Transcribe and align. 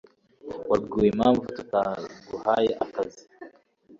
wabwiwe 0.69 1.07
impamvu 1.13 1.43
tutaguhaye 1.55 2.71
akazi 2.85 3.23